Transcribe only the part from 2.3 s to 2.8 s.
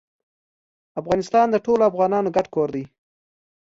ګډ کور